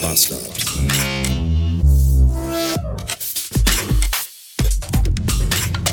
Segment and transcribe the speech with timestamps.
[0.00, 0.40] Bastard.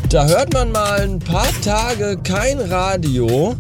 [0.10, 3.56] Da hört man mal ein paar Tage kein Radio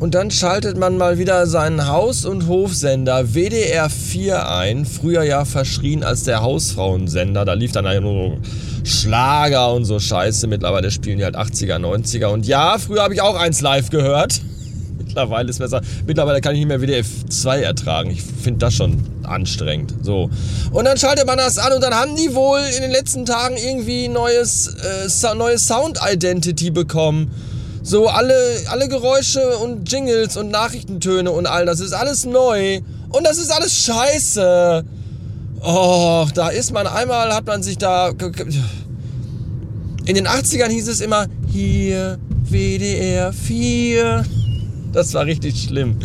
[0.00, 4.86] und dann schaltet man mal wieder seinen Haus- und Hofsender WDR 4 ein.
[4.86, 7.44] Früher ja verschrien als der Hausfrauensender.
[7.44, 8.38] Da lief dann ja nur
[8.84, 10.46] Schlager und so Scheiße.
[10.46, 12.26] Mittlerweile spielen die halt 80er, 90er.
[12.26, 14.40] Und ja, früher habe ich auch eins live gehört.
[15.14, 15.80] Mittlerweile ist besser.
[16.08, 18.10] Mittlerweile kann ich nicht mehr WDR 2 ertragen.
[18.10, 19.94] Ich finde das schon anstrengend.
[20.02, 20.28] So.
[20.72, 23.56] Und dann schaltet man das an und dann haben die wohl in den letzten Tagen
[23.56, 27.30] irgendwie neues, äh, neue Sound Identity bekommen.
[27.84, 28.34] So alle,
[28.70, 32.80] alle Geräusche und Jingles und Nachrichtentöne und all das ist alles neu.
[33.10, 34.84] Und das ist alles scheiße.
[35.62, 38.08] Oh, da ist man einmal, hat man sich da.
[40.06, 42.18] In den 80ern hieß es immer, hier
[42.50, 44.24] WDR 4.
[44.94, 45.98] Das war richtig schlimm.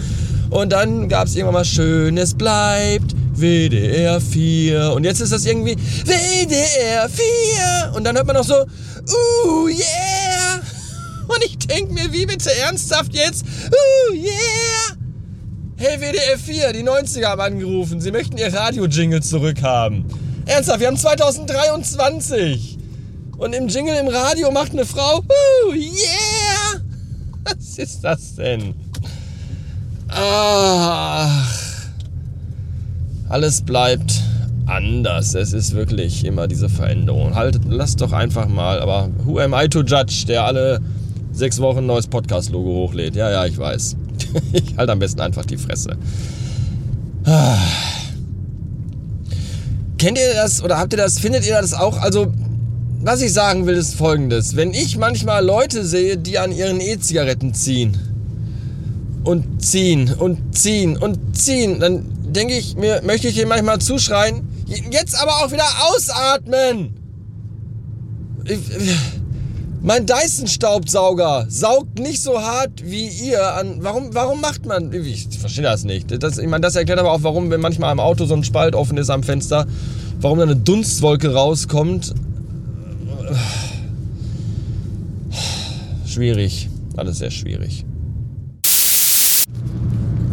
[0.50, 4.94] Und dann gab es irgendwann mal Schönes bleibt, WDR 4.
[4.94, 7.94] Und jetzt ist das irgendwie WDR 4.
[7.96, 10.60] Und dann hört man noch so, uh, yeah.
[11.28, 13.46] Und ich denke mir, wie bitte ernsthaft jetzt?
[13.46, 14.98] Uh, yeah.
[15.78, 18.02] Hey, WDR 4, die 90er haben angerufen.
[18.02, 20.06] Sie möchten ihr Radio-Jingle zurückhaben.
[20.48, 22.80] Ernsthaft, wir haben 2023.
[23.38, 26.39] Und im Jingle im Radio macht eine Frau, uh, yeah.
[27.44, 28.74] Was ist das denn?
[30.08, 31.50] Ach,
[33.30, 34.22] alles bleibt
[34.66, 35.36] anders.
[35.36, 37.36] Es ist wirklich immer diese Veränderung.
[37.36, 40.80] Halt, lass doch einfach mal, aber who am I to judge, der alle
[41.32, 43.16] sechs Wochen ein neues Podcast-Logo hochlädt?
[43.16, 43.96] Ja, ja, ich weiß.
[44.54, 45.98] Ich halte am besten einfach die Fresse.
[49.98, 51.98] Kennt ihr das oder habt ihr das, findet ihr das auch?
[51.98, 52.32] Also,
[53.02, 54.56] was ich sagen will, ist folgendes.
[54.56, 57.98] Wenn ich manchmal Leute sehe, die an ihren E-Zigaretten ziehen,
[59.24, 61.80] und ziehen und ziehen und ziehen.
[61.80, 64.48] Dann denke ich mir, möchte ich ihm manchmal zuschreien,
[64.92, 66.96] jetzt aber auch wieder ausatmen.
[68.46, 68.60] Ich,
[69.82, 73.78] mein Dyson-Staubsauger saugt nicht so hart wie ihr an.
[73.82, 74.92] Warum, warum macht man.
[74.92, 76.22] Ich verstehe das nicht.
[76.22, 78.76] Das, ich meine, das erklärt aber auch, warum, wenn manchmal im Auto so ein Spalt
[78.76, 79.68] offen ist am Fenster,
[80.20, 82.14] warum da eine Dunstwolke rauskommt.
[86.06, 86.70] Schwierig.
[86.98, 87.86] Alles sehr schwierig.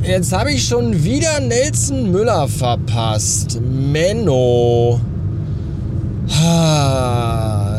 [0.02, 3.60] Jetzt habe ich schon wieder Nelson Müller verpasst.
[3.60, 5.00] Menno.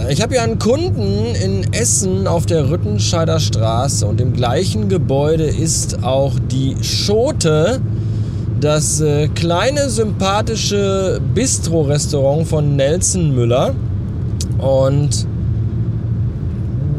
[0.10, 5.46] Ich habe ja einen Kunden in Essen auf der Rüttenscheider Straße und im gleichen Gebäude
[5.46, 7.82] ist auch die Schote,
[8.60, 13.76] das äh, kleine sympathische Bistro-Restaurant von Nelson Müller.
[14.60, 15.28] Und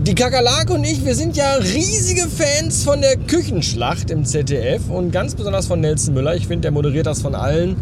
[0.07, 5.11] die Kakerlake und ich, wir sind ja riesige Fans von der Küchenschlacht im ZDF und
[5.11, 6.35] ganz besonders von Nelson Müller.
[6.35, 7.77] Ich finde, der moderiert das von allen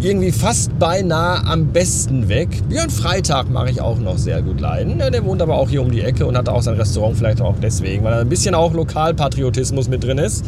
[0.00, 2.48] irgendwie fast beinahe am besten weg.
[2.68, 4.98] Björn Freitag mache ich auch noch sehr gut leiden.
[4.98, 7.54] Der wohnt aber auch hier um die Ecke und hat auch sein Restaurant vielleicht auch
[7.62, 10.44] deswegen, weil da ein bisschen auch Lokalpatriotismus mit drin ist.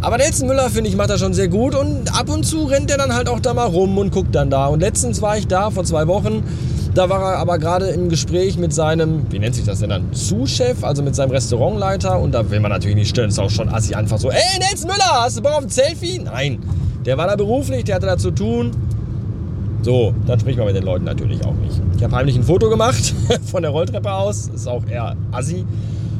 [0.00, 2.90] Aber Nelson Müller, finde ich, macht das schon sehr gut und ab und zu rennt
[2.90, 4.66] er dann halt auch da mal rum und guckt dann da.
[4.66, 6.42] Und letztens war ich da vor zwei Wochen
[6.96, 10.08] da war er aber gerade im Gespräch mit seinem, wie nennt sich das denn dann,
[10.12, 12.18] Sous-Chef, also mit seinem Restaurantleiter.
[12.18, 13.18] Und da will man natürlich nicht.
[13.18, 15.68] Das ist auch schon assi einfach so, ey, Nels Müller, hast du Bock auf ein
[15.68, 16.20] Selfie?
[16.20, 16.58] Nein,
[17.04, 18.70] der war da beruflich, der hatte da zu tun.
[19.82, 21.80] So, dann spricht man mit den Leuten natürlich auch nicht.
[21.96, 23.14] Ich habe heimlich ein Foto gemacht
[23.44, 24.48] von der Rolltreppe aus.
[24.48, 25.66] Ist auch eher assi.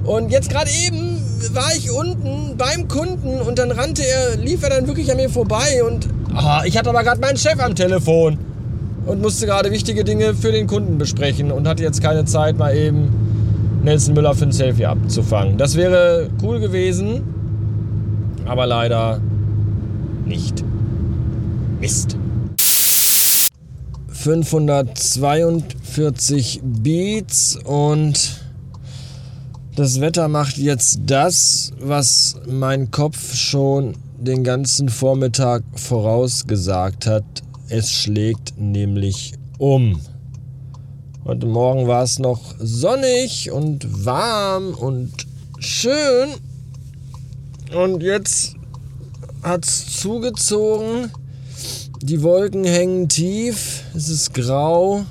[0.05, 1.19] Und jetzt gerade eben
[1.53, 5.31] war ich unten beim Kunden und dann rannte er, lief er dann wirklich an mir
[5.31, 8.39] vorbei und oh, ich hatte aber gerade meinen Chef am Telefon
[9.07, 12.77] und musste gerade wichtige Dinge für den Kunden besprechen und hatte jetzt keine Zeit, mal
[12.77, 13.09] eben
[13.83, 15.57] Nelson Müller für ein Selfie abzufangen.
[15.57, 17.23] Das wäre cool gewesen,
[18.45, 19.21] aber leider
[20.27, 20.63] nicht.
[21.81, 22.19] Mist.
[24.11, 28.41] 542 Beats und
[29.77, 37.25] das Wetter macht jetzt das, was mein Kopf schon den ganzen Vormittag vorausgesagt hat.
[37.69, 40.01] Es schlägt nämlich um.
[41.25, 45.13] Heute Morgen war es noch sonnig und warm und
[45.59, 46.29] schön.
[47.75, 48.55] Und jetzt
[49.43, 51.11] hat es zugezogen.
[52.03, 53.83] Die Wolken hängen tief.
[53.97, 55.05] Es ist grau.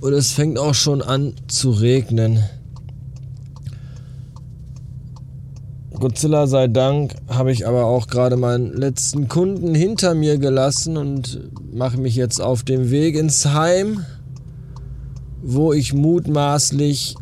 [0.00, 2.42] Und es fängt auch schon an zu regnen.
[6.00, 11.40] Godzilla sei Dank habe ich aber auch gerade meinen letzten Kunden hinter mir gelassen und
[11.72, 14.04] mache mich jetzt auf dem Weg ins Heim,
[15.42, 17.16] wo ich mutmaßlich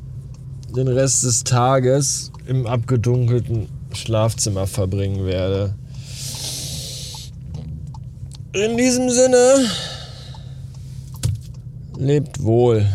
[0.76, 5.74] den Rest des Tages im abgedunkelten Schlafzimmer verbringen werde.
[8.52, 9.54] In diesem Sinne,
[11.96, 12.86] lebt wohl.